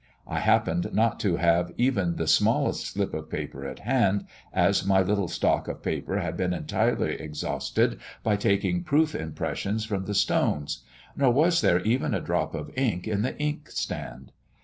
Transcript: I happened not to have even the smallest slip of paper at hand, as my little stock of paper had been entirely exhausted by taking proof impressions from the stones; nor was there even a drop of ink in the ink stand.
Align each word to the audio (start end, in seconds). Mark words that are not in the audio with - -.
I 0.25 0.39
happened 0.39 0.89
not 0.93 1.19
to 1.19 1.35
have 1.35 1.71
even 1.77 2.15
the 2.15 2.25
smallest 2.25 2.87
slip 2.87 3.13
of 3.13 3.29
paper 3.29 3.67
at 3.67 3.77
hand, 3.77 4.25
as 4.51 4.83
my 4.83 4.99
little 5.03 5.27
stock 5.27 5.67
of 5.67 5.83
paper 5.83 6.19
had 6.19 6.35
been 6.35 6.55
entirely 6.55 7.11
exhausted 7.21 7.99
by 8.23 8.35
taking 8.35 8.83
proof 8.83 9.13
impressions 9.13 9.85
from 9.85 10.05
the 10.05 10.15
stones; 10.15 10.83
nor 11.15 11.29
was 11.31 11.61
there 11.61 11.81
even 11.81 12.15
a 12.15 12.19
drop 12.19 12.55
of 12.55 12.75
ink 12.75 13.07
in 13.07 13.21
the 13.21 13.37
ink 13.37 13.69
stand. 13.69 14.31